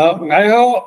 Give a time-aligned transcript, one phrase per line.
[0.00, 0.86] 好，来好，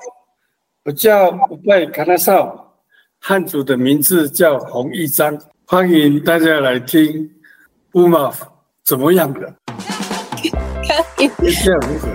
[0.86, 2.72] 我叫吴拜卡纳少，
[3.20, 5.38] 汉族的名字叫洪一章，
[5.68, 7.30] 欢迎大家来听
[7.92, 8.46] 乌马夫
[8.86, 9.54] 怎么样的？
[9.68, 11.30] 可以，
[11.62, 12.08] 这样如何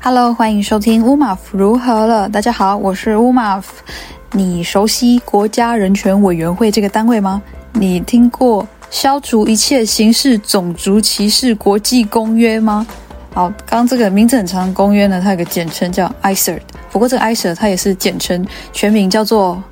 [0.00, 2.26] ？Hello，欢迎收听乌马夫如何了？
[2.30, 3.84] 大家好，我是乌马夫。
[4.32, 7.42] 你熟悉国家人权委员会这个单位吗？
[7.74, 8.66] 你听过？
[8.88, 12.86] 消除一切形式种族歧视国际公约吗？
[13.34, 16.58] 好，刚刚这个名字很长的公约呢，它有个简称叫 ICER。
[16.90, 19.62] 不过这个 ICER 它也是简称，全名叫做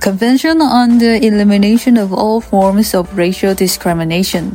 [0.00, 4.46] Conventional on the Elimination of All Forms of Racial Discrimination。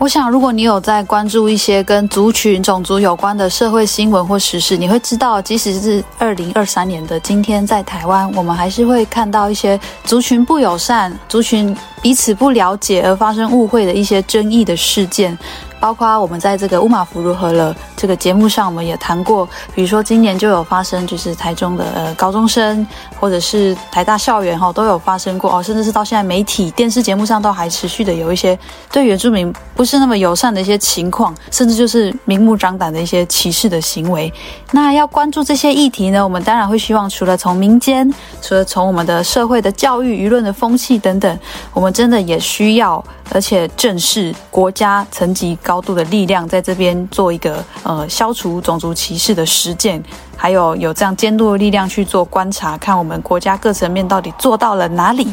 [0.00, 15.36] 我想，如果你有在关注一些跟族群、种族有关的社会新闻或时事，你会知道，即使是二零二三年的今天，在台湾，我们还是会看到一些族群不友善、族群彼此不了解而发生误会的一些争议的事件。
[15.80, 22.86] 包括我们在这个乌马福如何了这个节目上，我们也谈过，比如说今年就有发生，就是台中的呃高中生，
[23.18, 28.58] 或者是台大校园哈，都有发生过哦，甚至是到现在媒体电视节目上都还持续的有一些
[28.92, 34.32] 对原住民不是那么友善的一些情况，甚至就是明目张胆的一些歧视的行为。
[34.72, 41.38] 那要关注这些议题呢，我们当然会希望除了从民间，除了从我们的社会的教育、舆论的风气等等，
[41.72, 43.02] 我们真的也需要。
[43.30, 50.02] 而且正视国家层级高度的力量，在这边做一个呃消除种族歧视的实践，
[50.34, 55.28] 还有有这样监督的力量去做观察，看我们国家各层面到底做到了哪里。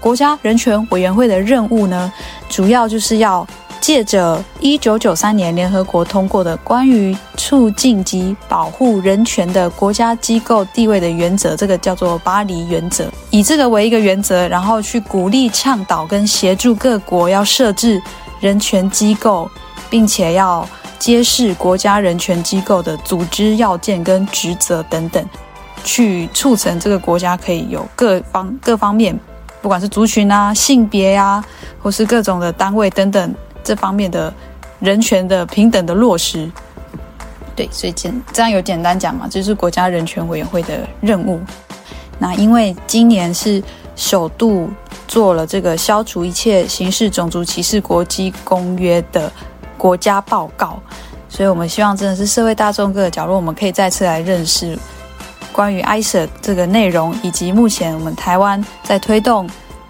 [0.00, 2.12] 国家人权委员会的任务呢，
[2.48, 3.46] 主要就是要。
[3.82, 18.00] 借着一九九三年联合国通过的关于促进及保护人权的国家机构地位的原则，这个叫做巴黎原则，以这个为一个原则，然后去鼓励、倡导跟协助各国要设置
[18.42, 19.50] 人权机构，
[19.88, 25.24] 并且要揭示国家人权机构的组织要件跟职责等等，
[25.82, 29.18] 去促成这个国家可以有各方各方面，
[29.62, 31.44] 不管是族群啊、性别呀、啊，
[31.82, 33.34] 或是各种的单位等等。
[33.64, 34.34] 这方面的
[34.80, 36.50] 人权的平等的落实，
[37.54, 41.40] 对，所以简这样有简单讲嘛，这是国家人权委员会的任务。
[42.18, 43.62] 那因为今年是
[43.94, 44.68] 首度
[45.12, 49.30] 做了这个消除一切形式种族歧视国际公约的
[49.76, 50.80] 国家报告，
[51.28, 54.74] 所以我们希望真的是社会大众各个角落，我们可以再次来认识
[55.52, 59.46] 关于 Ish 这个内容，以及目前我们台湾在推动。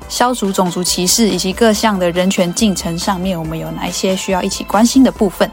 [0.09, 5.49] 消除种族歧视以及各项的人权进程上面，我们有哪一些需要一起关心的部分？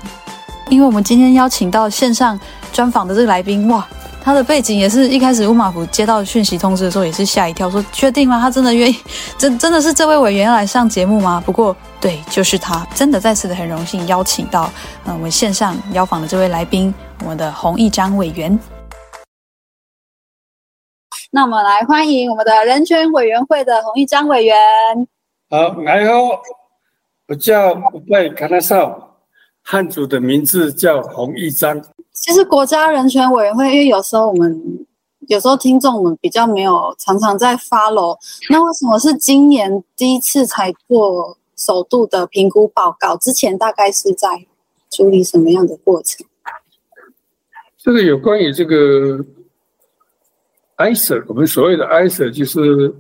[0.67, 2.37] 因为我们今天邀请到线上
[2.73, 3.87] 专访的这个来宾，哇，
[4.21, 8.39] 他的背景也是一开始乌马夫接到讯息通知的时候也是吓一跳，说确定吗？
[8.39, 8.95] 他真的愿意？
[9.39, 11.41] 真真的是这位委员要来上节目吗？
[11.45, 14.69] 不过对，就是他，真的再次的很荣幸邀请到，
[15.05, 16.93] 嗯，我们线上邀访的这位来宾，
[17.23, 18.57] 我们的洪一章委员。
[21.31, 24.57] 那我们来欢迎我们的人权委员会的洪一章委员。
[25.49, 26.41] 好，来好，
[27.27, 29.08] 我叫吴拜卡纳少，
[29.63, 31.81] 汉族的名字叫洪一章。
[32.13, 34.85] 其实国家人权委员会，因为有时候我们
[35.27, 38.17] 有时候听众们比较没有常常在 follow，
[38.49, 43.15] 那为什么是今年第一次才做首度的评估报告？
[43.17, 44.45] 之前大概是在
[44.89, 46.25] 处理什么样的过程？
[47.77, 49.25] 这个有关于这个。
[50.79, 52.95] ICER，我们所谓的 ICER 就是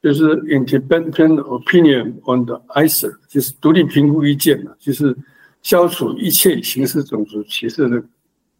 [0.00, 5.12] 就是 Independent Opinion on the ICER，就是独立评估意见嘛，就是
[5.62, 8.02] 消除一切形式种族歧视的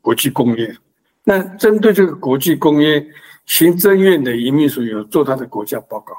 [0.01, 0.77] 国际公约。
[1.25, 3.05] 那针对这个国际公约，
[3.47, 6.15] 行政院的移民署有做他的国家报告。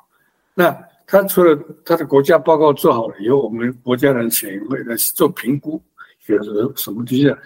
[0.53, 0.75] 那
[1.07, 5.81] 他除了他的国家报告做好了以后，我们国家人权委会来做评估，
[6.27, 7.37] 有什么什么底下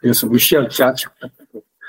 [0.00, 1.30] 有什么需要加强的。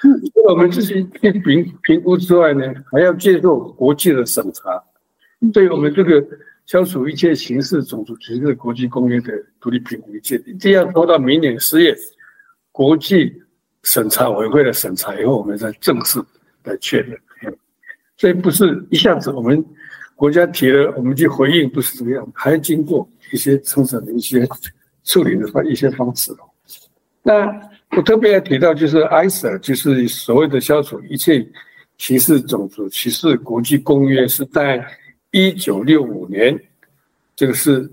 [0.01, 4.83] 除了我们自己去评评估之外呢，还要接受国际的审查。
[5.53, 6.21] 对我们这个
[6.71, 11.93] 消除一切形式种族歧视国际公约的独立评估意见，这样拖到明年十月，
[12.71, 13.33] 国际
[13.83, 16.17] 审查委员会的审查以后，我们再正式
[16.63, 17.19] 来确认。
[18.15, 19.61] 所以不是一下子我们
[20.15, 24.47] 国家提了，我们去回应，不是这个样，还要经过一些层层的一些
[25.03, 26.31] 处理的方一些方式。
[27.21, 27.69] 那。
[27.97, 31.45] 我特别要提到，就是 ICER，就是所谓的消除一切
[31.97, 34.81] 歧视种族歧视国际公约，是在
[35.31, 36.57] 一九六五年，
[37.41, 37.89] 这个是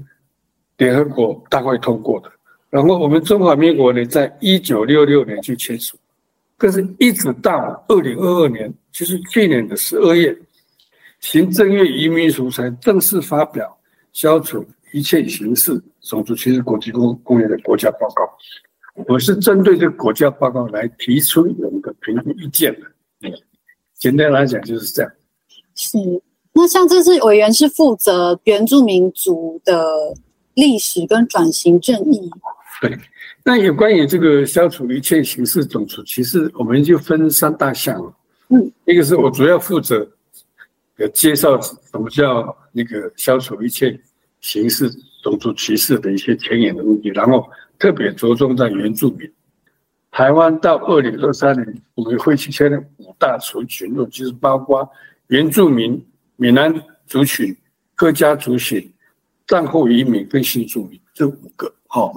[0.76, 2.30] 联合国大会通过的。
[2.68, 5.96] 然后我们中华民国呢，在一九六六年去签署，
[6.58, 10.36] 可是一直到二零二二年，就是去年的十二月，
[11.20, 13.74] 行政院移民署才正式发表
[14.12, 14.62] 消除
[14.92, 18.30] 一切形式种族歧视国际公公约的国家报告。
[19.06, 22.80] 我是针对这个国家报告来提出我们的评估意见的。
[23.22, 23.32] 嗯，
[23.94, 25.10] 简单来讲就是这样。
[25.74, 25.96] 是，
[26.58, 29.80] 那像这次委员是负责原住民族的
[30.54, 32.28] 历史跟转型正义。
[32.80, 32.98] 对，
[33.44, 37.96] 那有关于这个消除一切形式种族歧视，我们就分三大项。
[38.48, 40.04] 嗯，一个是我主要负责
[41.14, 43.96] 介绍什么叫那个消除一切
[44.40, 44.90] 形式
[45.22, 49.30] 种族歧视的一些前沿的问题，然后特别着重在原住民。
[50.10, 54.88] 台湾到二零二三年，我们会去签五大族群，就是包括
[55.28, 56.04] 原住民、
[56.40, 56.72] 闽南
[57.06, 57.54] 族群、
[57.96, 58.90] 客家族群、
[59.44, 61.70] 战后移民跟新住民这五个。
[61.88, 62.12] 哈，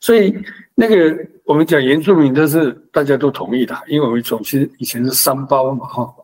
[0.00, 0.34] 所以
[0.74, 6.14] 那个我们讲原住民，都是大家都同意的，因为我们从前以前是三包嘛，哈，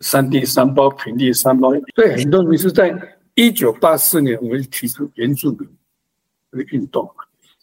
[0.00, 2.94] 山地三包、平地三包，所以很多人是在
[3.34, 5.68] 一九八四年，我们提出原住民
[6.50, 7.08] 这个运动。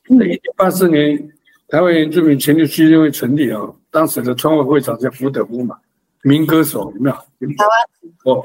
[0.08, 1.30] 那一九八四年，
[1.68, 3.62] 台湾原住民权利基金会成立啊，
[3.92, 5.78] 当时的创会会长叫福德夫嘛，
[6.24, 7.16] 民歌手有没有？
[7.16, 8.44] 台湾哦，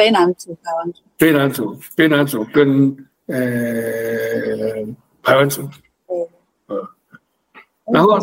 [0.00, 3.36] 卑南族，台湾族，卑南族，卑南族跟呃
[5.22, 5.60] 排湾族，
[6.08, 6.26] 嗯，
[6.68, 6.88] 呃，
[7.92, 8.18] 然后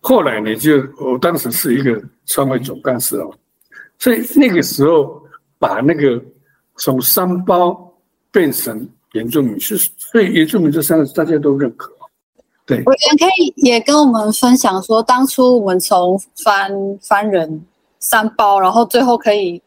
[0.00, 3.30] 后来呢，就我当时是一个创会总干事哦，
[3.98, 5.22] 所以那个时候
[5.58, 6.18] 把那个
[6.78, 7.92] 从三包
[8.32, 11.92] 变成原住民，是所以原住民这三个字大家都认可。
[12.64, 16.72] 对，委员可以也跟我们分享说，当初我们从翻
[17.02, 17.62] 翻人、
[17.98, 19.60] 三包，然后最后可以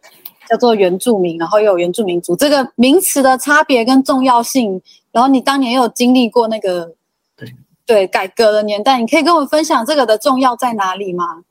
[0.49, 4.81] 叫做原住民，然后又有原住民族这个名词的差别跟重要性。
[5.11, 6.91] 然后你当年又有经历过那个
[7.35, 7.53] 对
[7.85, 11.43] 对改革的年代，你可以跟我们分享这个的重要在哪里吗？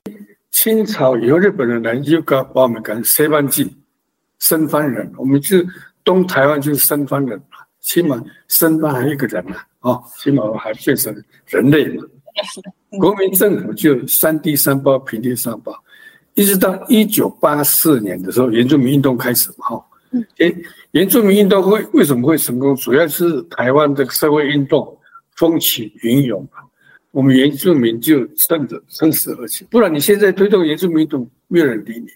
[0.50, 3.74] 清朝以后，日本人来又搞把我们赶西番籍、
[4.38, 5.58] 生番人，我们就
[6.04, 7.40] 东台湾就是生番人，
[7.80, 9.56] 起码生番还有一个人嘛。
[9.80, 11.12] 哦，起码还变成
[11.46, 12.04] 人类嘛。
[13.00, 15.72] 国民政府就三地三包、平地三胞，
[16.34, 19.68] 一直到一九八四年的时候，原住民运动开始嘛。
[19.68, 19.86] 哈，
[20.36, 20.62] 原
[20.92, 22.74] 原住民运动会为什么会成功？
[22.76, 24.98] 主要是台湾的社会运动
[25.36, 26.46] 风起云涌，
[27.10, 29.66] 我们原住民就趁着趁势而起。
[29.70, 32.06] 不然你现在推动原住民运动，没有人理你。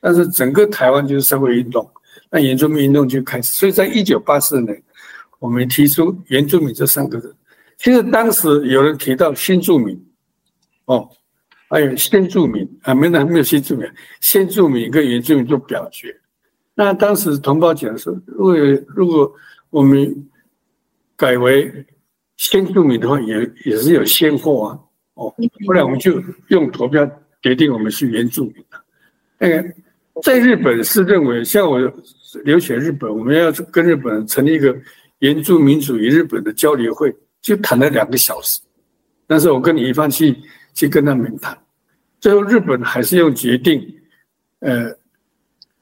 [0.00, 1.88] 但是整个台湾就是社会运动，
[2.30, 3.52] 那原住民运动就开始。
[3.54, 4.82] 所以在一九八四年。
[5.38, 7.34] 我们提出“原住民”这三个字，
[7.76, 10.00] 其实当时有人提到“新住民”，
[10.86, 11.10] 哦，
[11.72, 13.88] 还有“先住民”啊，没有没有“新住民
[14.20, 16.14] ”，“先住民”跟“原住民”做表决。
[16.74, 18.56] 那当时同胞讲说，如果
[18.94, 19.32] 如果
[19.70, 20.28] 我们
[21.16, 21.72] 改为
[22.36, 24.78] “先住民”的话，也也是有先货啊，
[25.14, 25.34] 哦，
[25.66, 27.10] 后来我们就用投票
[27.40, 28.84] 决定我们是原住民了。
[29.38, 29.64] 那个
[30.22, 31.80] 在日本是认为，像我
[32.44, 34.76] 留学日本，我们要跟日本成立一个。
[35.22, 38.60] 原住民主与日本的交流会就谈了两个小时，
[39.24, 40.36] 但是我跟李一帆去
[40.74, 41.56] 去跟他们谈，
[42.22, 43.84] 最后日本还是用决定，
[44.60, 44.96] 呃，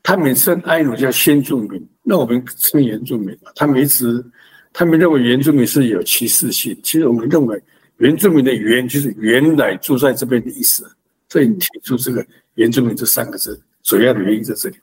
[0.02, 4.24] 他们称爱奴叫先住民，那我们称原住民，他们一直
[4.72, 7.62] 他们认为原住民是有歧视性，其实我们认为
[7.98, 10.90] 原住民的原就是原来住在这边的意思，
[11.28, 14.76] 所以提出这个原住民这三个字，主要的原因在这里。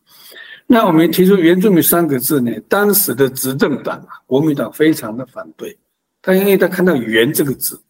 [0.67, 2.51] 那我们提出“原住民”三个字呢？
[2.67, 5.75] 当时的执政党，国民党非常的反对，
[6.21, 7.81] 他因为他看到“原”这个字，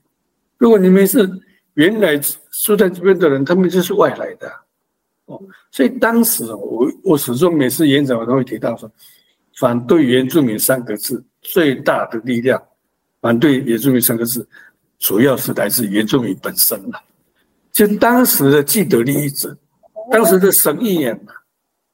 [0.58, 1.28] 如果你们是
[1.78, 4.52] 原来住在这边的人，他们就是外来的，
[5.26, 5.40] 哦，
[5.70, 8.92] 所以当时我我始终每次演讲我都会提到说，
[9.60, 12.60] 反对“原住民”三个字最大的力量，
[13.22, 14.48] 反对“原住民”三个字，
[14.98, 17.00] 主要是来自原住民本身了，
[17.72, 19.56] 就当时的既得利益者，
[20.12, 21.34] 当时的神议员嘛，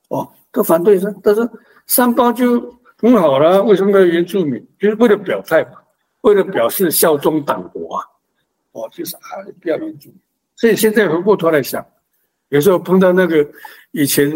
[0.07, 0.31] 哦。
[0.53, 1.49] 都反对他，他说
[1.87, 2.61] 三胞就
[2.99, 4.63] 很好了，为什么要原住民？
[4.79, 5.71] 就是为了表态嘛，
[6.21, 8.05] 为了表示效忠党国啊。
[8.73, 9.97] 哦，就是啊，不要民。
[10.55, 11.83] 所以现在回过头来想，
[12.49, 13.47] 有时候碰到那个
[13.91, 14.29] 以前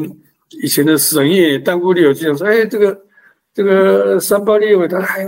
[0.64, 3.06] 以前的省议当过立委，就说，哎，这个
[3.54, 5.26] 这个三八立委他还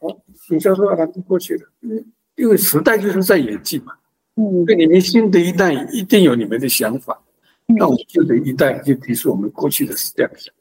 [0.00, 0.16] 哦，
[0.48, 2.04] 你叫说他过去了，嗯，
[2.36, 3.92] 因为时代就是在演进嘛。
[4.36, 7.20] 嗯，对你们新的一代一定有你们的想法。
[7.66, 10.52] 那我们旧的一代就提出我们过去的是这样想，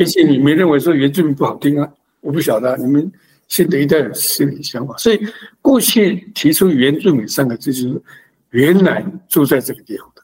[0.00, 3.12] 而且你们认为说原住民不好听啊，我不晓得、啊、你们
[3.48, 5.20] 新的一代有新的想法，所以
[5.60, 8.02] 过去提出原住民三个字就是
[8.50, 10.22] 原来住在这个地方的，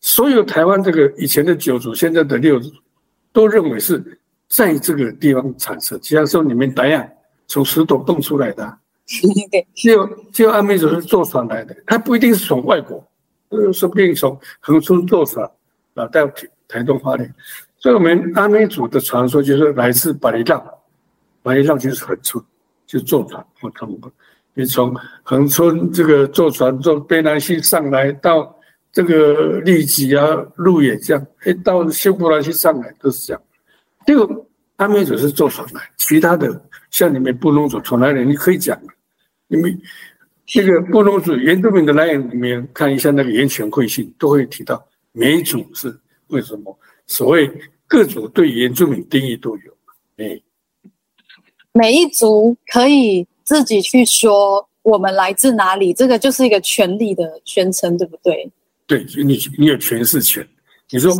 [0.00, 2.70] 所有台湾这个以前的九族，现在的六族，
[3.32, 7.08] 都认为是在这个地方产生，就像说你们达样
[7.46, 8.78] 从石头洞出来的，
[9.74, 13.04] 就就阿美族是坐船来的，他不一定是从外国。
[13.50, 15.48] 呃说不定从横村坐船
[15.94, 17.32] 啊到台台东花莲，
[17.78, 20.82] 所以我们阿美族的传说就是来自巴厘岛，
[21.44, 22.42] 巴厘岛就是横村，
[22.86, 24.00] 就坐船或他们
[24.54, 28.58] 你从横村这个坐船坐卑南溪上来，到
[28.90, 30.24] 这个利吉啊、
[30.56, 33.42] 鹿野这样，哎，到秀姑峦溪上来都是这样。
[34.06, 34.46] 这个
[34.76, 38.24] 阿美族是坐船来，其他的像你们布农族从哪里？
[38.24, 38.80] 你可以讲，
[39.48, 39.78] 你们
[40.46, 44.82] 这个布农族原住民的来源里面看一下那个源泉会信，都会提到
[45.12, 45.94] 每组是
[46.28, 46.78] 为什么？
[47.06, 47.50] 所谓
[47.86, 49.76] 各族对原住民定义都有，
[50.16, 50.40] 哎，
[51.74, 53.26] 每一族可以。
[53.44, 58.50] 自己去说我们来自哪里，这个就是一个权利的宣称，对不对？
[58.86, 60.48] 对，你你有诠释权。
[60.88, 61.12] 你说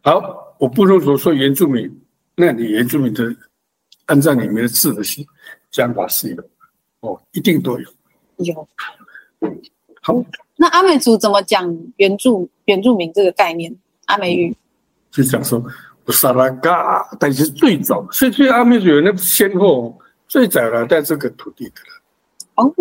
[0.00, 1.92] 好，我不如说说原住民，
[2.36, 3.34] 那你原住民的
[4.06, 5.02] 按照你们的字的
[5.72, 6.44] 讲法是有，
[7.00, 7.90] 哦，一定都有。
[8.36, 8.68] 有。
[10.00, 13.76] 好，那阿美族怎么讲原住原住民这个概念？
[14.04, 14.56] 阿美语
[15.10, 15.60] 就讲说
[16.04, 19.98] 不沙拉嘎，但是最早，所以所以阿美族有那先后。
[20.32, 22.74] 最早了在这个土地的了，哦，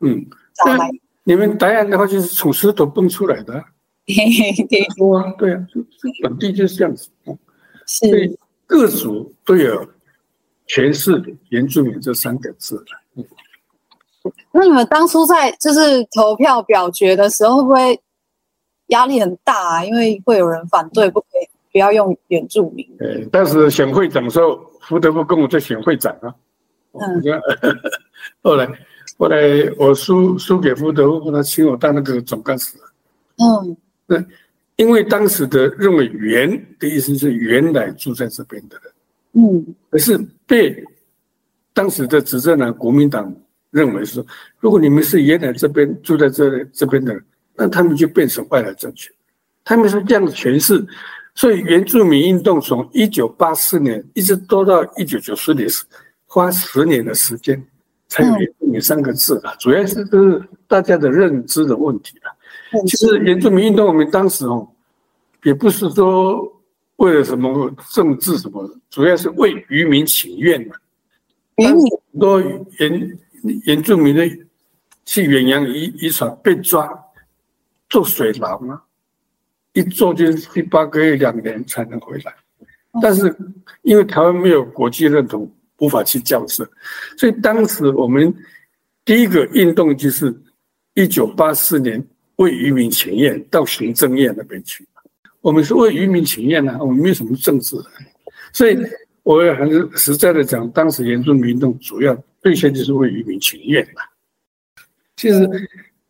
[0.00, 0.24] 嗯，
[0.64, 0.88] 那
[1.22, 3.62] 你们答案的话就是从石头蹦出来的，
[4.06, 4.14] 嘿
[4.54, 5.84] 嘿，对，啊，对啊，就
[6.22, 7.10] 本地就是这样子，
[7.86, 9.86] 是，所以各族都有
[10.66, 13.26] 诠释原住民这三个字的。
[14.50, 18.00] 那你们当初在就是投票表决的时候，会不会
[18.86, 19.84] 压力很大啊？
[19.84, 22.88] 因为会有人反对，不可以不要用原住民。
[22.98, 26.34] 呃，当时选会长的时候，福德福跟我在选会长啊。
[26.92, 27.22] 嗯，
[28.42, 28.66] 后来，
[29.18, 29.36] 后来
[29.76, 32.76] 我输输给福德后，他请我当那个总干事。
[33.36, 33.76] 嗯，
[34.06, 34.24] 那
[34.76, 38.92] 因为当时的认为原的意思是原来住在这边的人。
[39.32, 40.82] 嗯，可是被
[41.72, 43.32] 当时的执政党国民党
[43.70, 44.24] 认为说，
[44.58, 47.22] 如果你们是原来这边住在这这边的人，
[47.54, 49.12] 那他们就变成外来政权。
[49.64, 50.84] 他们是这样的诠释，
[51.34, 55.84] 所以原住民运动从一九八四年一直拖到一九九四年时。
[56.30, 57.66] 花十年的时间
[58.06, 62.30] 才有“原住民”三个字啊，主要是是大家的认知的问题了。
[62.86, 64.68] 其实原住民运动，我们当时哦，
[65.42, 66.62] 也不是说
[66.96, 70.76] 为了什么政治什么，主要是为渔民请愿嘛。
[71.56, 71.74] 很
[72.20, 73.18] 多原
[73.64, 74.28] 原住民的
[75.06, 76.88] 去远洋渔渔船被抓，
[77.88, 78.82] 做水牢嘛，
[79.72, 82.34] 一坐就是七八个月、两年才能回来。
[83.00, 83.34] 但是
[83.80, 85.50] 因为台湾没有国际认同。
[85.78, 86.68] 无法去交涉，
[87.16, 88.34] 所以当时我们
[89.04, 90.34] 第一个运动就是
[90.94, 92.04] 一九八四年
[92.36, 94.86] 为渔民请愿到行政院那边去。
[95.40, 97.76] 我们是为渔民请愿啊，我们没有什么政治。
[98.52, 98.76] 所以
[99.22, 104.02] 我也还是实在的讲，当时原住民运动主要对象就是为渔民请愿嘛。
[105.16, 105.48] 其实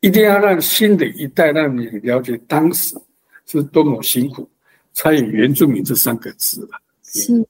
[0.00, 2.96] 一定要让新的一代让你了解当时
[3.44, 4.48] 是多么辛苦，
[4.94, 6.80] 才有原住民这三个字了。
[7.04, 7.46] 是。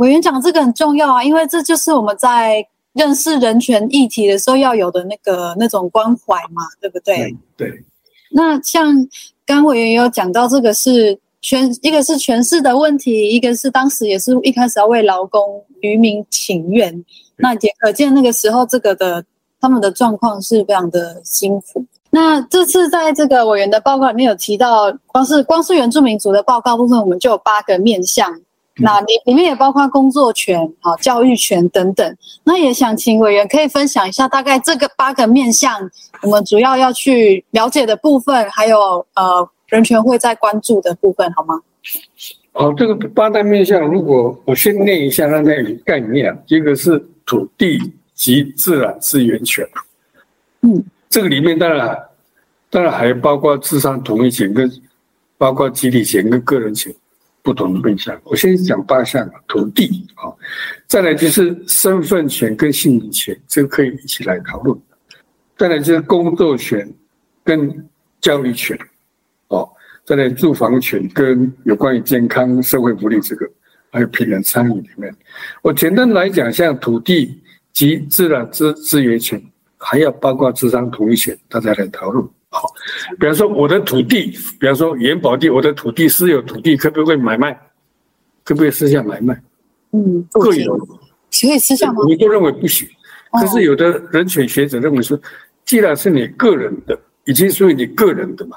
[0.00, 7.30] 委员讲这个很重要啊，因为这就是我们在认识人权议题的时候要有的那个那种关怀嘛，对不对？
[7.30, 7.84] 嗯、对。
[8.32, 9.06] 那像
[9.44, 17.04] 刚委员也有讲到，这个是全一个是权势的问题，一个是当时也是一开始要为劳工渔民请愿，
[17.36, 19.22] 那也可见那个时候这个的
[19.60, 21.84] 他们的状况是非常的辛苦。
[22.08, 28.40] 那这次在这个委员的报告里面有提到，光是光是原住民族的报告部分，我们就有八个面向。
[28.80, 32.16] 那里里面也包括工作权、啊教育权等等。
[32.44, 35.90] 那也想请委员可以分享一下，大概这个八个面向，
[36.22, 41.60] 我们主要要去了解的部分，还有呃人权会在关注的部分，好吗？
[42.52, 47.78] 哦，这个八大面向，如果我先念一下它那个概念，一个是土地
[48.14, 49.66] 及自然资源权。
[50.62, 51.96] 嗯，这个里面当然
[52.68, 54.70] 当然还包括智商同一权跟
[55.38, 56.92] 包括集体权跟个人权。
[57.50, 60.30] 不同的面向，我先讲八项土地啊，
[60.86, 64.78] 再来就是身份权跟姓名权，这个可以一起来讨论。
[65.58, 66.88] 再来就是工作权
[67.42, 67.88] 跟
[68.20, 68.78] 教育权，
[69.48, 69.68] 哦，
[70.04, 73.44] 再来住房权跟有关于健康社会福利这个，
[73.90, 75.12] 还有平等参与里面。
[75.60, 77.42] 我简单来讲，像土地
[77.72, 79.42] 及自然资资源权，
[79.76, 82.24] 还要包括智商同意权，大家来讨论。
[82.50, 82.68] 好，
[83.18, 87.52] 比方说我的土地，比方说原保地，我的土地私有土地，可不可以买卖？
[88.42, 89.40] 可不可以私下买卖？
[89.92, 92.02] 嗯，各有，可以私下吗？
[92.08, 92.88] 你都认为不行，
[93.40, 95.18] 可是有的人权学者认为说，
[95.64, 98.56] 既然是你个人的，已经属于你个人的嘛，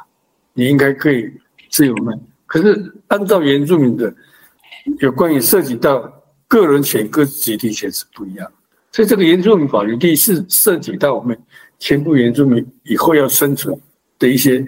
[0.54, 1.32] 你应该可以
[1.70, 2.14] 自由卖。
[2.48, 4.12] 可是按照原住民的，
[5.02, 6.12] 有关于涉及到
[6.48, 8.52] 个人权跟集体权是不一样，
[8.92, 11.38] 所以这个原住民保留地是涉及到我们。
[11.84, 13.78] 全部原住民以后要生存
[14.18, 14.66] 的一些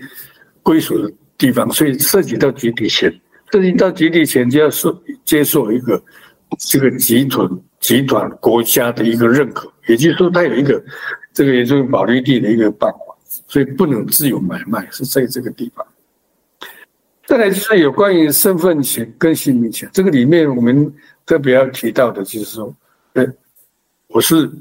[0.62, 3.10] 归属的地方，所以涉及到集体权，
[3.53, 6.03] 涉及到集体权就要受接受一个
[6.60, 10.84] 这个集团集团国家的一个认可，也就是说，它有一个
[11.34, 13.00] 这个原住民保留地的一个办法，
[13.48, 15.88] 所以不能自由买卖，是在这个地方。
[17.25, 20.93] 再来就是有关于身份权跟姓名权，这个里面我们
[21.25, 22.75] 特别要提到的就是说，
[23.13, 23.25] 呃，
[24.07, 24.51] 我是，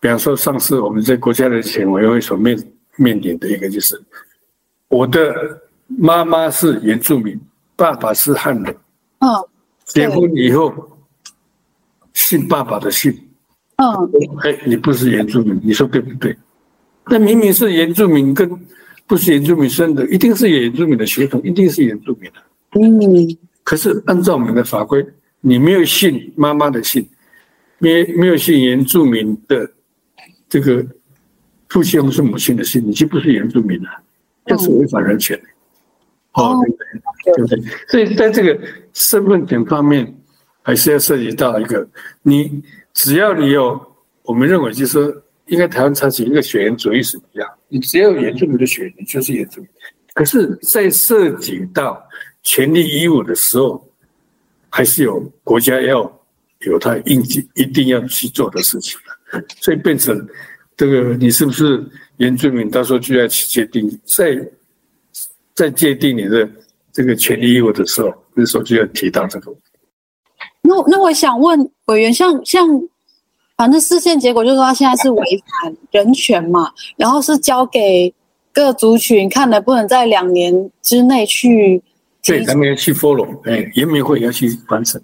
[0.00, 2.56] 比方说上次我们在国家人权委员会所面
[2.96, 4.00] 面临的一个就是，
[4.88, 5.34] 我的
[5.86, 7.40] 妈妈是原住民，
[7.76, 8.76] 爸爸是汉人，
[9.18, 9.28] 嗯，
[9.84, 10.72] 结婚以后
[12.12, 13.12] 姓爸爸的姓。
[13.76, 13.86] 嗯，
[14.42, 16.36] 哎，你不是原住民，你说对不对？
[17.06, 18.50] 那明明是原住民，跟
[19.06, 22.40] 不是原住民生的，一定是原住民的血统，一定是原住民的。
[22.72, 25.06] 嗯，可是按照我们的法规，
[25.40, 27.08] 你没有姓妈妈的姓，
[27.78, 29.70] 没没有姓原住民的
[30.48, 30.84] 这个
[31.68, 33.90] 父亲或是母亲的姓，你就不是原住民了，
[34.46, 35.38] 这是违反人权。
[36.32, 36.58] 哦，
[37.24, 37.60] 对不对？
[37.88, 38.60] 所以在这个
[38.92, 40.14] 身份权方面，
[40.62, 41.88] 还是要涉及到一个
[42.22, 42.62] 你。
[42.94, 43.80] 只要你有，
[44.22, 49.70] 我们认为就是说，应该台湾采取一个血缘主义是一样，你只要有原住民的血，你就是原住民。
[50.14, 52.02] 可是，在涉及到
[52.42, 53.88] 权利义务的时候，
[54.68, 56.20] 还是有国家要
[56.62, 58.98] 有他应急一定要去做的事情，
[59.60, 60.26] 所以变成
[60.76, 61.84] 这个你是不是
[62.16, 64.48] 原住民，到时候就要去界定，在
[65.54, 66.48] 在界定你的
[66.92, 69.54] 这个权利义务的时候，那时候就要提到这个。
[70.62, 72.66] 那那我想问委员，像像，
[73.56, 78.12] 反正释宪结果就是说他现在是违反人权嘛，然后是交给
[78.52, 81.82] 各族群看能不能在两年之内去，
[82.22, 85.00] 对，他们要去 follow，哎，原民会要去完成，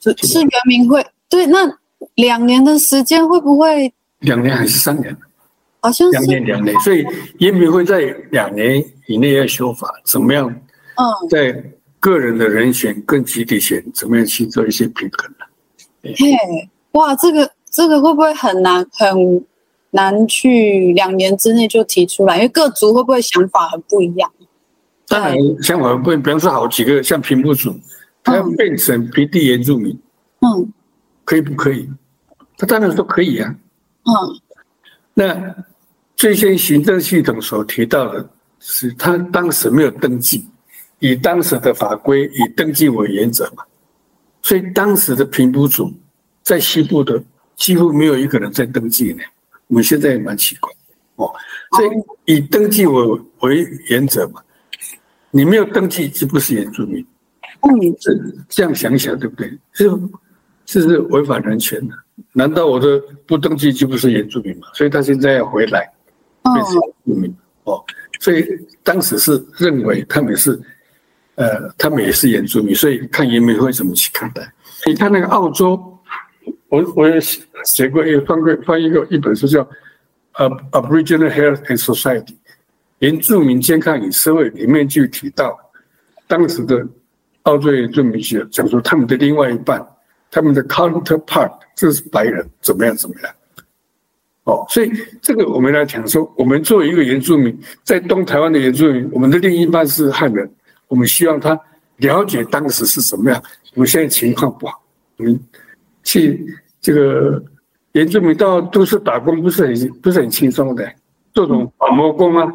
[0.00, 1.66] 是是原民会，对，那
[2.14, 3.92] 两年的时间会不会？
[4.20, 5.16] 两年还是三年？
[5.80, 7.06] 好像是两年，两年，所以
[7.38, 8.00] 原民会在
[8.30, 10.48] 两年以内要修法，怎么样？
[10.96, 11.64] 嗯，在。
[12.00, 15.44] 个人的人选跟集体选怎么样去做一些平衡呢？
[16.04, 19.44] 嘿，哇，这个这个会不会很难很
[19.90, 22.36] 难去两年之内就提出来？
[22.36, 24.30] 因为各族会不会想法很不一样？
[25.08, 27.74] 当然想法很不一样，比方说好几个像平埔族，
[28.22, 29.90] 他要变成平地原住民，
[30.42, 30.72] 嗯，
[31.28, 31.86] 可以不可以？
[32.56, 33.54] 他当然说可以啊，
[34.04, 34.12] 嗯。
[35.12, 35.54] 那
[36.16, 38.26] 最先行政系统所提到的
[38.60, 40.48] 是，他当时没有登记。
[41.00, 43.62] 以当时的法规，以登记为原则嘛，
[44.40, 45.92] 所以当时的评估组
[46.42, 47.22] 在西部的
[47.56, 49.22] 几乎没有一个人在登记呢。
[49.66, 50.72] 我们现在也蛮奇怪
[51.16, 51.30] 哦，
[51.76, 54.42] 所以以登记为为原则嘛，
[55.30, 57.06] 你没有登记就不是原住民。
[57.60, 58.12] 嗯，这
[58.48, 59.58] 这样想想对不对？
[59.72, 59.90] 是
[60.68, 61.94] 这是违反人权的。
[62.32, 64.68] 难道我的不登记就不是原住民吗？
[64.74, 65.90] 所以他现在要回来
[66.42, 67.82] 变成原住民哦，
[68.20, 68.46] 所以
[68.82, 70.60] 当时是认为他们是。
[71.40, 74.52] 呃，他们也是原住民，所以看移民会怎么去看待。
[74.86, 75.80] 你看那个澳洲，
[76.68, 77.20] 我我也
[77.64, 79.62] 写过一个翻过翻译过一本书叫
[80.32, 82.24] 《呃 Aboriginal Health and Society》，
[82.98, 85.56] 原住民健康与社会里面就提到，
[86.26, 86.84] 当时的
[87.42, 89.80] 澳洲原住民学讲说他们的另外一半，
[90.30, 93.32] 他们的 counterpart 这是白人，怎么样怎么样。
[94.44, 100.50] 哦，所以这个我们来讲说，我们作为一个原住民，在东台湾的原住民，我们的另一半是汉人。
[100.86, 101.58] 我们希望他
[101.98, 103.42] 了解当时是怎么样。
[103.74, 104.80] 我们现在情况不好，
[105.18, 105.38] 我们
[106.02, 106.46] 去
[106.80, 107.42] 这个
[107.92, 110.90] 原住民到都市打工不是很不是很轻松的，
[111.34, 112.50] 做种板模工啊。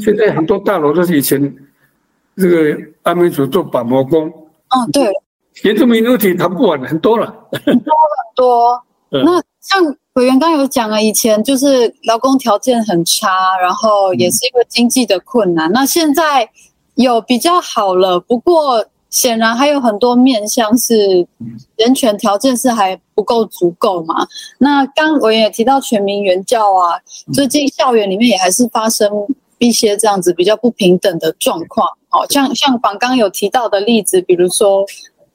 [0.00, 1.54] 现在很多大楼都是以前
[2.36, 4.26] 这个阿美族做板模工。
[4.68, 5.06] 嗯，对。
[5.62, 7.26] 原住民问题谈不完，很多了。
[7.64, 8.82] 很多很多。
[9.10, 15.70] 那像委员刚有讲了，以前就是劳工条件很差，然后也是因为经济的困难。
[15.72, 16.48] 那现在。
[16.96, 21.26] 有比较好了，不过显然还有很多面向是
[21.76, 24.26] 人权条件是还不够足够嘛。
[24.56, 26.98] 那刚我也提到全民援教啊，
[27.34, 29.10] 最近校园里面也还是发生
[29.58, 31.86] 一些这样子比较不平等的状况。
[32.08, 34.82] 好像像榜刚有提到的例子，比如说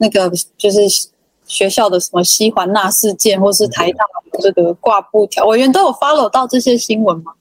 [0.02, 0.80] 那个就是
[1.46, 4.04] 学校的什么西环那事件，或是台大
[4.42, 7.32] 这个挂布条，委员都有 follow 到这些新闻吗？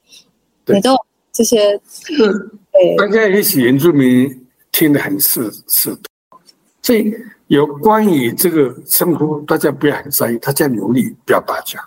[0.67, 0.97] 你都有
[1.33, 1.81] 这些？
[2.71, 6.39] 对大家也许原住民听得很刺刺痛，
[6.83, 7.11] 所以
[7.47, 11.83] 有关于这个称呼，大家不要很在意，他叫努力不要打架。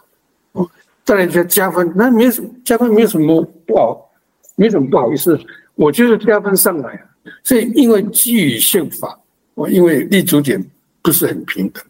[0.53, 0.69] 哦，
[1.05, 4.11] 再来就加分，那没什么加分，没有什么不好，
[4.57, 5.39] 没什么不好意思，
[5.77, 7.01] 我就是加分上来。
[7.43, 9.19] 所以因为基于宪法，
[9.55, 10.65] 我因为立足点
[11.03, 11.83] 不是很平等，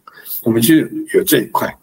[0.43, 1.75] 我们就有这一块。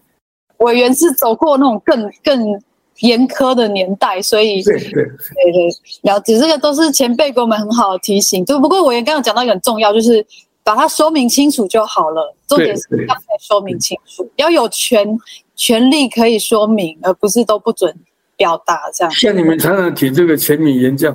[0.58, 2.62] 委员是走过那种更更。
[2.98, 5.68] 严苛的年代，所以对对对对，
[6.02, 8.44] 了解这个都是前辈给我们很好的提醒。
[8.44, 10.24] 就不过委员刚刚讲到一个很重要，就是
[10.62, 12.36] 把它说明清楚就好了。
[12.46, 15.18] 重点是要说明清楚，要有权
[15.56, 17.92] 权利可以说明，而不是都不准
[18.36, 19.10] 表达这样。
[19.12, 21.08] 像你们常常提这个全民原教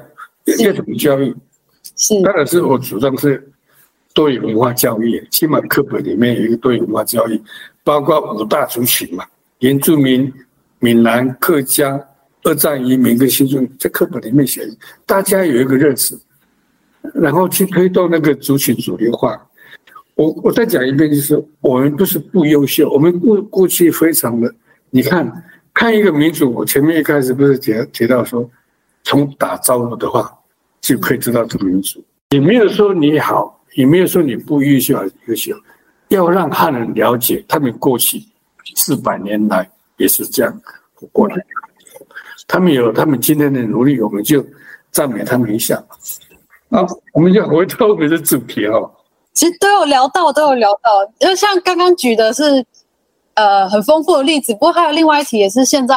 [0.60, 1.34] 要怎么教育？
[1.95, 3.49] 是，当然是我主张是
[4.17, 7.39] 多元文化教育，起码课本里面有一个多元文化教育，
[7.84, 9.23] 包括五大族群嘛，
[9.60, 10.34] 原住民、
[10.80, 12.03] 闽南、客家、
[12.41, 14.67] 二战移民跟新住民，在课本里面写，
[15.06, 16.17] 大家有一个认识，
[17.13, 19.39] 然后去推动那个族群主流化。
[20.15, 24.51] 我我再讲一遍，就是我们不是不优秀，我们过过去非常的，
[24.89, 25.32] 你看
[25.75, 28.49] 看一个民族，我前面一开始不是提提到说，
[29.03, 30.27] 从打招呼的话
[30.82, 35.56] 就可以知道这个民族，也没有说你好，也没有说你不优秀还是优秀，
[36.08, 38.20] 要让汉人了解他们过去
[38.76, 40.62] 四百年来也是这样
[41.12, 41.44] 过来的，
[42.48, 44.44] 他们有他们今天的努力，我们就
[44.90, 45.82] 赞美他们一下。
[46.72, 48.92] 好，我们就回到我们的主题哈。
[49.34, 52.66] 其实都有聊到，都有聊到，就像刚刚举的是，
[53.36, 54.54] 呃，很丰富的例子。
[54.54, 55.96] 不过还有另外一题，也是现在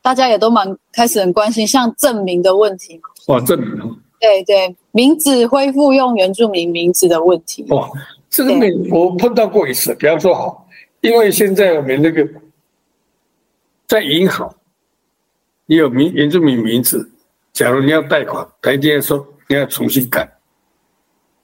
[0.00, 2.98] 大家也都蛮开始很关心，像证明的问题。
[3.26, 3.94] 哇，正名哦。
[4.20, 7.64] 对对，名字恢复用原住民名字的问题。
[7.70, 7.90] 哇，
[8.28, 9.94] 这个没我碰到过一次。
[9.94, 10.68] 比方说，好，
[11.00, 12.28] 因为现在我们那个
[13.86, 14.54] 在银行，
[15.64, 17.10] 你有名原住民名字，
[17.52, 20.30] 假如你要贷款，他一定要说你要重新改。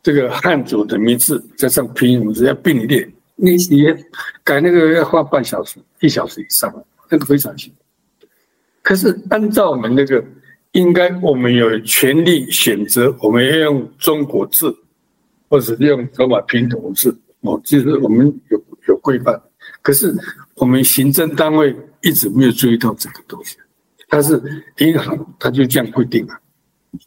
[0.03, 3.87] 这个汉族的名字加上拼音名字要并列，你你
[4.45, 6.73] 改那个要花半小时、一小时以上，
[7.09, 8.29] 那个非常辛苦。
[8.83, 10.25] 可是按照我们那个，
[10.77, 14.73] 应该我们有权利选择，我们要用中国字，
[15.49, 19.41] 或者用罗马拼音字，哦，就是我们有有规范。
[19.83, 20.15] 可是
[20.55, 23.57] 我们行政单位一直没有注意到这个东西，
[24.09, 24.41] 但是
[24.79, 26.39] 银行，它就这样规定了，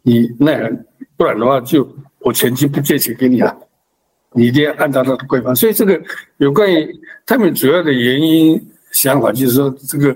[0.01, 0.77] 你那样
[1.15, 1.87] 不然的话就。
[2.21, 3.57] 我前期不借钱给你了，
[4.33, 5.55] 你一定要按照他的规范。
[5.55, 5.99] 所以这个
[6.35, 6.93] 有关于
[7.25, 10.13] 他们主要的原因想法，就是说这个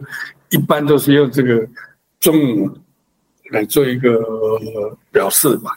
[0.50, 1.66] 一般都是用这个
[2.20, 2.70] 中文
[3.54, 4.20] 来做一个
[5.12, 5.72] 表示吧。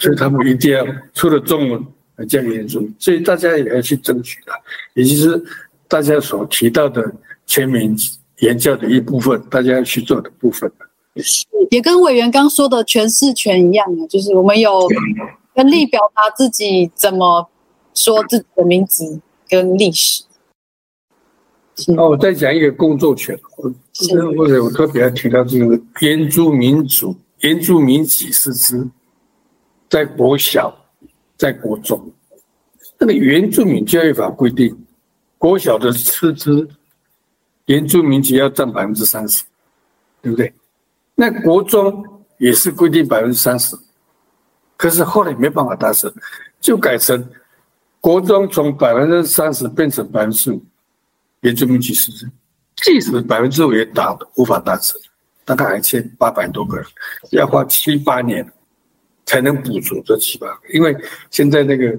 [0.00, 1.82] 所以他们一定要出了中文
[2.16, 4.52] 来加原住民，所以大家也要去争取的，
[4.92, 5.42] 也就是
[5.88, 7.02] 大家所提到的
[7.46, 7.96] 全民
[8.40, 10.70] 研教的一部分，大家要去做的部分。
[11.70, 14.86] 也跟委员刚说的诠释权一样啊，就是我们有。
[15.54, 17.50] 能力表达自己怎么
[17.92, 20.22] 说自己的名字跟历史。
[21.98, 23.36] 哦，我再讲一个工作权，
[24.36, 28.88] 或者我特别要提到这个原住民族、原住民籍师资，
[29.88, 30.74] 在国小、
[31.36, 32.10] 在国中，
[32.98, 34.76] 那个原住民教育法规定，
[35.38, 36.68] 国小的师资
[37.66, 39.44] 原住民籍要占百分之三十，
[40.22, 40.52] 对不对？
[41.14, 42.04] 那国中
[42.38, 43.76] 也是规定百分之三十。
[44.76, 46.10] 可是后来没办法达成，
[46.58, 47.28] 就改成
[48.00, 50.62] 国中从百分之三十变成百分之五，
[51.40, 52.30] 原住民籍师资，
[52.82, 55.00] 即使百分之五也达无法达成，
[55.44, 56.86] 大概还欠八百多个人，
[57.30, 58.46] 要花七八年
[59.26, 60.68] 才能补足这七八个。
[60.72, 60.96] 因为
[61.30, 61.98] 现在那个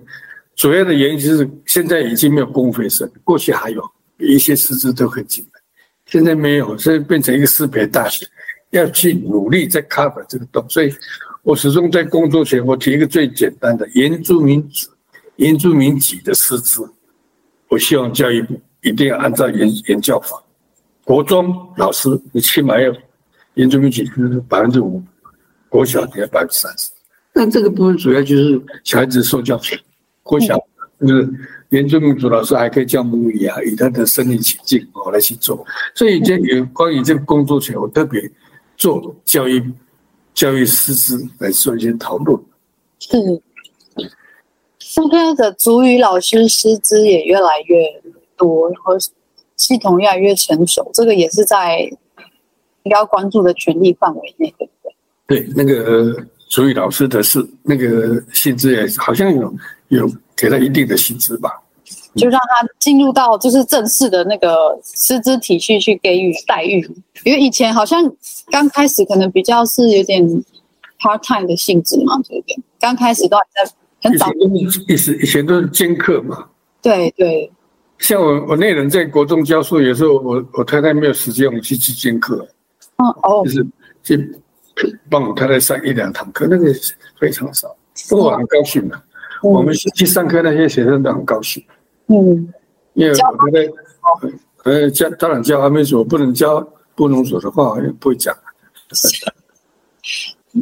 [0.55, 3.83] 主要的原因就是现在已经没有公费生，过去还有
[4.17, 5.59] 一些师资都很紧的，
[6.05, 8.25] 现在没有，所以变成一个师培大学，
[8.69, 10.93] 要去努力在 cover 这个洞，所以。
[11.43, 14.87] 我始终在工作前，我提一个最简单的原住民族、
[15.37, 16.87] 原住民籍的师资。
[17.67, 20.39] 我希望教育部一定要按照原原教法，
[21.03, 22.93] 国中老师你起码要
[23.55, 25.01] 原住民籍是百分之五，
[25.69, 26.89] 国小你要百分之三十。
[27.33, 29.79] 那这个部分主要就是小孩子受教权，
[30.23, 30.57] 国小
[30.99, 31.29] 就是
[31.69, 35.65] 原住民族老师还可以教母语啊，以他的生理情境我来去做。
[35.95, 38.29] 所以这有关于这个工作权，我特别
[38.77, 39.71] 做教育。
[40.33, 42.41] 教育师资来做一些讨论。
[42.99, 43.17] 是，
[44.79, 48.01] 现在的族语老师师资也越来越
[48.37, 48.93] 多，然后
[49.61, 51.79] 系统越来越成熟，这个也是在
[52.83, 54.71] 应该要关注的权利范围内，对不
[55.27, 55.39] 对？
[55.39, 59.53] 对，那个族语老师的是那个薪资也好像有
[59.89, 61.61] 有给他一定的薪资吧。
[62.15, 66.81] 就让他进入到就是正式的那个师资体系去给予待遇，
[67.23, 68.03] 因为以前好像
[68.51, 70.21] 刚开始可能比较是有点
[70.99, 72.57] part time 的性质嘛，对不对？
[72.79, 73.71] 刚开始都还在
[74.01, 76.47] 很早，以前以前都是兼课嘛。
[76.81, 77.49] 对对，
[78.01, 82.45] 像我我那人在国中教书，有时候我我太太没有时间，我去去兼课。
[82.97, 83.65] 哦哦，就是
[84.03, 84.29] 去
[85.09, 86.73] 帮我太太上一两堂课，那个
[87.19, 87.75] 非常少，
[88.09, 88.99] 不过我很高兴的。
[89.43, 91.63] 我们去上课那些学生都很高兴。
[92.07, 92.51] 嗯，
[92.93, 93.71] 因为我觉得，
[94.63, 96.59] 呃，教当然教阿美族，不能教
[96.95, 98.35] 布农族的话，也不会讲。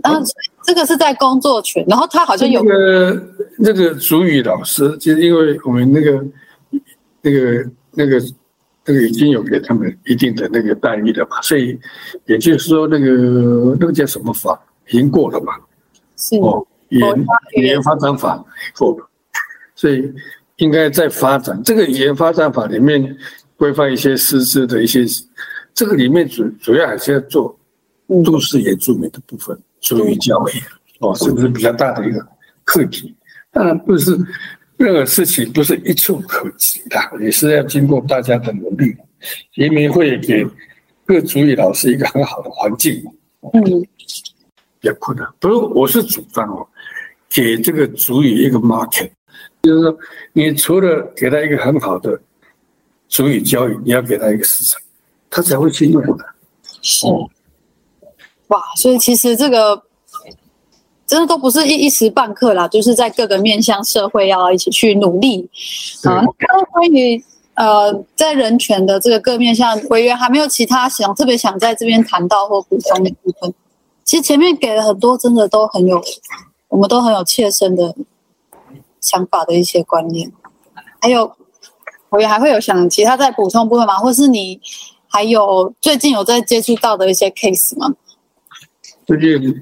[0.04, 0.22] 啊，
[0.64, 3.24] 这个是在工作群，然后他好像有那个
[3.58, 6.24] 那个主语老师，就是因为我们那个
[7.22, 8.22] 那个那个
[8.86, 11.78] 那个已经有给他们一定的那个待遇了嘛，所以
[12.26, 15.54] 也就是说，那个那个叫什么法已经过了嘛？
[16.16, 17.26] 是哦，语言
[17.58, 18.44] 语言发展法
[18.78, 19.10] 过了，
[19.76, 20.12] 所以
[20.58, 23.16] 应该在发展这个语言发展法里面
[23.58, 25.06] 规范一些师资的一些，
[25.74, 27.58] 这个里面主主要还是要做
[28.26, 30.52] 都市原住民的部分，属于教育
[31.00, 32.26] 哦，是不是比较大的一个
[32.64, 33.16] 课题？
[33.52, 34.18] 当然不是。
[34.80, 38.96] 任何事情不是一触可及的，也是要经过大家的努力。
[39.56, 40.46] 移民会给
[41.06, 43.04] 各族语老师一个很好的环境，
[43.52, 43.62] 嗯，
[44.80, 45.28] 比较困难。
[45.38, 46.66] 不是，我是主张哦，
[47.30, 49.12] 给这个族语一个 market，
[49.62, 49.98] 就是说，
[50.32, 52.18] 你除了给他一个很好的
[53.10, 54.82] 主语教育，你要给他一个市场，
[55.30, 56.26] 他才会去用的。
[56.82, 57.06] 是，
[58.48, 59.89] 哇，所以其实这个。
[61.10, 65.50] 真的都不是一一时半刻啦，就是在各个面向社会要一起去努力。
[66.04, 67.20] 啊，那关于
[67.56, 73.52] 呃在人权的这个各面向，委员还没有其他想特别想在这边谈到或补充的部分。
[74.04, 76.00] 其实前面给了很多，真的都很有，
[76.68, 77.96] 我们都很有切身的
[79.02, 80.32] 想法的一些观念。
[81.02, 81.36] 还有
[82.10, 83.98] 委员还会有想其他再补充部分吗？
[83.98, 84.62] 或是你
[85.08, 87.96] 还有最近有在接触到的一些 case 吗？
[89.08, 89.60] 最近。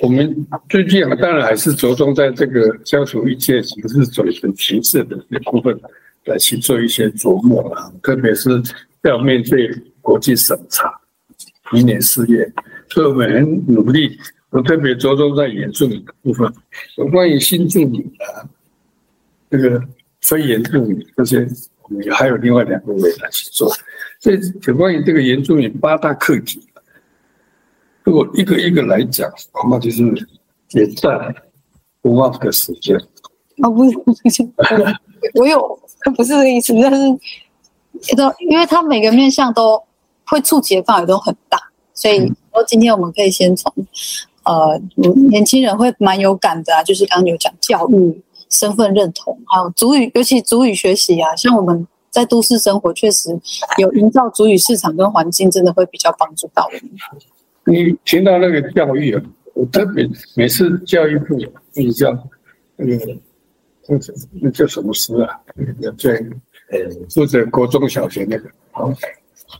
[0.00, 5.78] 我们最近啊，当然还是着重在这个消除一切形式主义歧视的这部分
[6.26, 8.62] 来去做一些琢磨啊，特别是
[9.02, 9.68] 要面对
[10.00, 10.92] 国际审查，
[11.72, 12.48] 明年四月，
[12.90, 14.16] 所以我们很努力，
[14.50, 16.52] 我特别着重在原住民的部分，
[16.96, 18.46] 有关于新住民啊，
[19.50, 19.82] 这个
[20.20, 21.48] 非原住民这些，
[21.82, 23.68] 我们还有另外两个委员来去做，
[24.20, 26.62] 所以有关于这个原住民八大课题。
[28.08, 30.02] 如果一个一个来讲，恐怕就是
[30.70, 31.12] 也占
[32.00, 32.96] 不忘的时间。
[33.62, 34.42] 哦，不是，不是，
[35.34, 35.78] 我有，
[36.16, 37.18] 不是这个意思，但是，
[38.48, 39.84] 因为他每个面向都
[40.24, 41.58] 会触及的范围都很大，
[41.92, 43.70] 所以说今天我们可以先从，
[44.44, 44.80] 呃，
[45.28, 53.38] 年轻人会蛮有感的啊，就是刚刚有讲教育、身份认同，还有族语，尤其族语学习啊，像我们在都市生活，确实
[53.76, 56.80] 有营造族语市场跟环境，真的会比较帮助到我们。
[57.70, 61.36] 你听到那个教育啊，我特别每次教育部
[61.74, 62.10] 你叫
[62.76, 62.96] 那个
[63.86, 63.98] 那
[64.40, 65.38] 那叫什么师啊？
[65.54, 66.14] 那个在
[66.70, 66.78] 呃
[67.10, 68.90] 负责国中小学那个，好，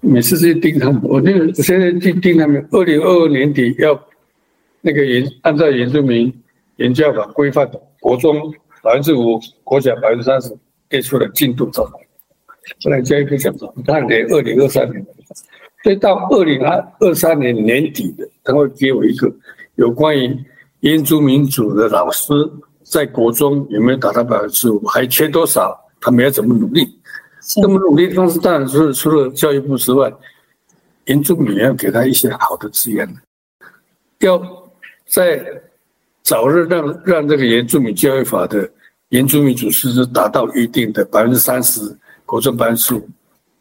[0.00, 4.02] 每次去盯他们，我那个我现在去盯他们，二零二二年底要
[4.80, 6.32] 那个原按照原住民
[6.76, 8.34] 原教法规范的国中
[8.82, 10.56] 百分之五，国小百分之三十
[10.88, 11.84] 列出了进度走。
[11.84, 15.06] 后来教育部讲说，他连二零二三年。
[15.82, 16.60] 所以到二零
[17.00, 19.32] 二三年年底的，他会给我一个
[19.76, 20.44] 有关于
[20.80, 22.32] 原住民族的老师
[22.82, 26.98] 在国中有没有达到百分之五，还缺多少，他们要怎么努力？
[27.62, 30.12] 那么努力的方式当然是除了教育部之外，
[31.04, 33.08] 原住民要给他一些好的资源，
[34.18, 34.40] 要
[35.06, 35.44] 在
[36.22, 38.68] 早日让让这个原住民教育法的
[39.10, 43.08] 原住民族师资达到一定的百分之三十，国中百分之五，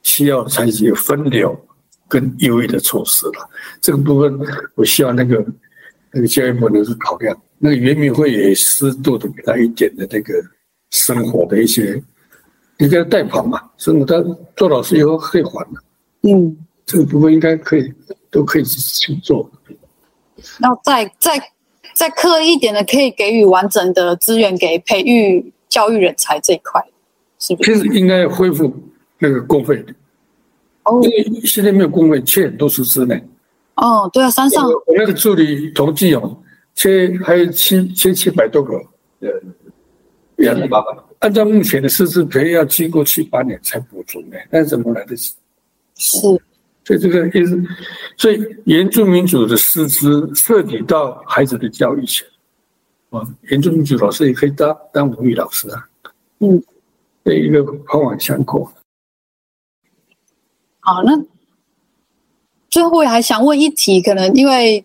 [0.03, 1.57] 需要采取分流。
[2.07, 3.49] 更优异的措施了，
[3.81, 4.39] 这个部分
[4.75, 5.45] 我希望那个
[6.11, 10.33] 那个教育部能够考量，那个原民会也适度的给他一点的那个
[10.91, 12.01] 生活的一些，
[12.77, 14.23] 你给他贷款嘛，生活他
[14.55, 15.81] 做老师以后可以还的，
[16.21, 17.93] 嗯，这个部分应该可以
[18.31, 19.49] 都可以去做。
[20.59, 21.51] 那再再
[21.93, 26.81] 再刻意一点的，可以给予完整的资源给培育教育人才这一块，
[27.39, 27.73] 是不是？
[27.73, 28.73] 其实应该恢复
[29.19, 29.83] 那个公费
[31.01, 31.09] 的。
[31.09, 33.15] 因为现在没有工会，缺很多师资呢。
[33.75, 36.37] 哦，对啊，山上我那个助理统计哦，
[36.73, 38.73] 缺还有七千七百多个。
[39.19, 39.29] 呃，
[40.37, 40.77] 两百。
[41.19, 45.33] 按照目前的师资培育，要经过七八年才补足呢，那怎么来得及？
[45.95, 47.59] 是，所以这个意思，
[48.17, 52.27] 所以原住民族的师资涉及到孩子的教育权。
[53.09, 55.87] 啊，原住民族老师也可以当当母语老师啊。
[56.39, 56.61] 嗯，
[57.25, 58.71] 这一个环环相扣。
[60.87, 61.11] 好，那
[62.69, 64.81] 最后我还想问一题，可能因为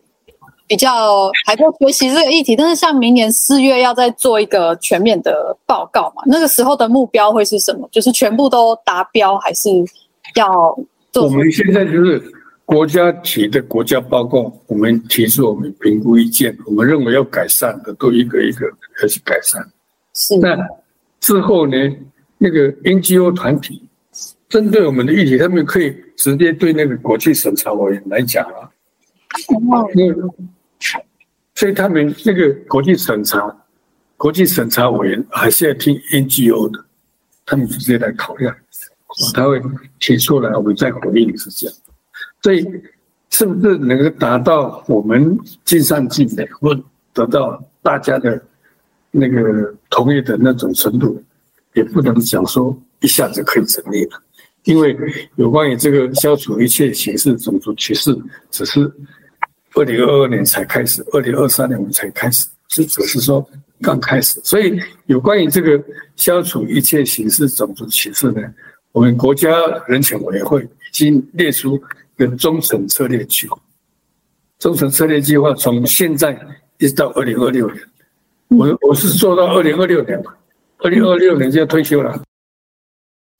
[0.67, 6.25] 比较还在学习这个议题，但是像明年四月要再做一个全面的报告嘛？
[6.27, 7.89] 那个时候的目标会是什么？
[7.93, 9.71] 就是全部都达标，还是
[10.35, 10.77] 要
[11.13, 11.27] 做？
[11.27, 12.21] 我们现在就是
[12.65, 19.65] 国家提的国家报告，我们提出我们评估意见，我们认为要改善的，都一个一个开始改善。
[20.15, 20.37] 是。
[20.39, 20.59] 那
[21.21, 21.77] 之后呢？
[22.39, 23.81] 那个 NGO 团体。
[24.53, 28.69] 针对我们的议题，他们可以直接对那个国际审查委员来讲啊。
[31.55, 33.65] 所以他们那个国际审查、
[34.19, 36.85] 国际审查委员还是要听 NGO 的，
[37.47, 38.55] 他们直接来考量。
[39.33, 39.59] 他会
[39.99, 41.77] 提出来，我们再回应是这样。
[42.43, 42.63] 所以，
[43.31, 46.79] 是不是能够达到我们尽善尽美，或
[47.15, 48.43] 得到大家的
[49.11, 51.23] 那个同意的那种程度，
[51.73, 54.23] 也不能讲说一下子可以成立了。
[54.65, 54.97] 因为
[55.37, 58.17] 有关于这个消除一切形式种族歧视，
[58.51, 58.81] 只是
[59.75, 63.45] 二零二二年才开始，二零二三年我们才开始，是只是说
[63.81, 64.41] 刚开始。
[64.45, 65.83] 所以，有关于这个
[66.15, 68.43] 消除一切形式种族歧视呢，
[68.93, 69.51] 我们国家
[69.89, 71.77] 人权委员会已经列出
[72.17, 73.59] 一个中程策略计划。
[74.59, 76.39] 中程策略计划从现在
[76.79, 77.83] 一直到二零二六年，
[78.49, 80.33] 我我是做到二零二六年嘛，
[80.79, 82.23] 二零二六年就要退休了。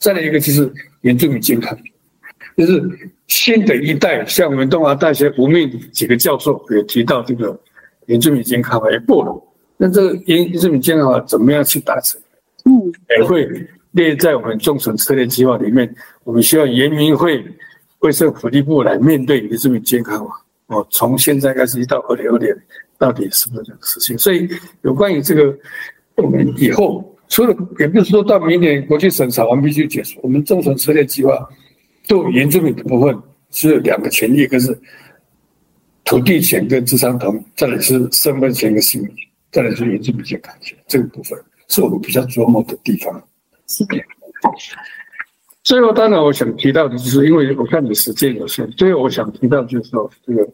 [0.01, 0.73] 再来一个就是
[1.03, 1.79] 原住民健康，
[2.57, 2.83] 就是
[3.29, 7.57] 新的一代，像我们东华大学吴明几个教授也提到这个
[8.07, 9.43] 原住民健康法也过了，
[9.77, 12.21] 那这个原原住民健康法怎么样去达成？
[12.65, 13.49] 嗯，也会。
[13.93, 17.45] 列在我们中省策略计划里面，我们需要原民会、
[17.99, 20.43] 卫生福利部来面对原住民健康法。
[20.69, 22.57] 哦，从现在开始一到二零二年，
[22.97, 24.17] 到底是不是这个事情？
[24.17, 24.49] 所以
[24.81, 25.55] 有关于这个，
[26.15, 31.49] 我们以后除了也不是说到明年国际审查完毕就结束，我们中程策略计划
[32.07, 33.19] 对原住民的部分
[33.51, 34.79] 是两个权益，一个是
[36.05, 39.15] 土地权跟智商同，再来是身份权跟姓名，
[39.51, 43.27] 再来是原住民健康权，这个部分是我们比较琢磨的地方。
[43.67, 43.97] 是的，
[45.63, 50.49] 最后当然我想提到的就是，因为我看你时间有限，最后我想提到就是说，这个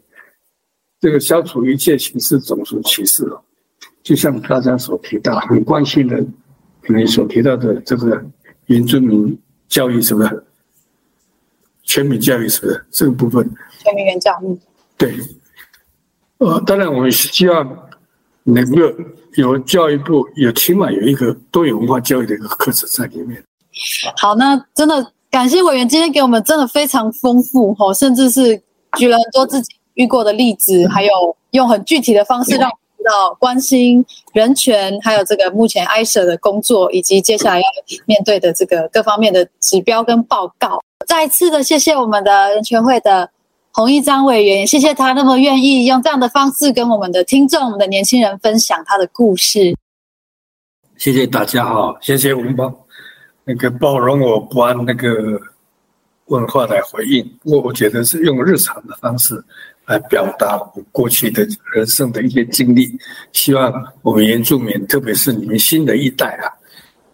[1.01, 3.41] 这个消除一切形式种族歧视哦，
[4.01, 6.25] 就像大家所提到很关心的，
[6.95, 8.23] 你所提到的这个
[8.65, 10.45] 原住民教育是不是？
[11.83, 13.49] 全民教育是不是这个部分？
[13.83, 14.59] 全民原教育。
[14.97, 15.15] 对，
[16.37, 17.89] 呃，当然我们希望
[18.43, 18.81] 能够。
[19.35, 23.41] 有教育部有起码有一个多元文化教育的一个课程在里面。
[24.17, 28.59] 好，那真的感谢委员今天给我们真的非常丰富哦，甚至是
[28.97, 31.11] 举了很多自己遇过的例子，还有
[31.51, 32.67] 用很具体的方式让
[32.99, 37.65] 知道关心人权，还有这个目前 ICER 的工作，以及接下来要
[38.05, 40.79] 面对的这个各方面的指标跟报告。
[41.07, 43.31] 再次的谢谢我们的人权会的。
[43.71, 49.73] 洪一章委员，谢谢他那么愿意用这样的方式跟我们的听众、我们的年轻人分享他的故事。
[50.97, 52.75] 谢谢大家哈，谢谢文邦
[53.45, 55.39] 那个包容我不按那个
[56.25, 59.41] 文化来回应，不过我觉得是用日常的方式
[59.89, 62.95] 来表达我过去的人生的一些经历。
[63.33, 63.73] 希望
[64.03, 66.45] 我们原住民，特别是你们新的一代啊，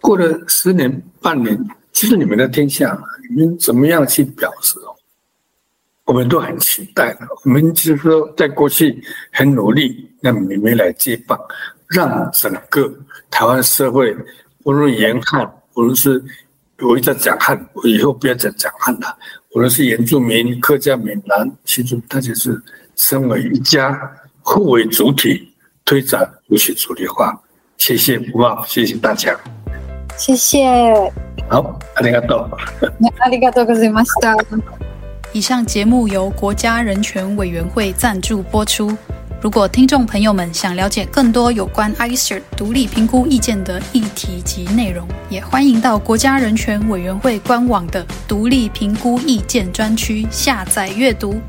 [0.02, 1.58] 过了十年、半年，
[1.94, 4.92] 其实你们的天下，你们怎么样去表示哦？
[6.04, 11.40] 我们都很期待的，我们就是说，在过去很努力，让你们来接棒，
[11.88, 12.94] 让整个
[13.32, 14.16] 台湾社会，
[14.66, 16.22] 无论严汉，无论是
[16.80, 19.18] 我一直在讲汉，我以后不要再讲汉了。
[19.55, 22.63] 无论是原住民、客家、闽南，其实大家是
[22.97, 23.99] 身为一家，
[24.43, 25.53] 互为主体，
[25.85, 27.41] 推展族群主体化。
[27.79, 29.37] 谢谢吴茂，谢谢大家，
[30.17, 30.67] 谢谢。
[31.49, 32.51] 好，ありがとう。
[33.21, 34.37] ありがとうございました。
[35.33, 38.97] 以上节目由国家人权委员会赞助播出。
[39.46, 51.40] 如果听众朋友们想了解更多有关 ICER 独立评估意见的议题及内容，也欢迎到国家人权委员会官网的独立评估意见专区下载阅读。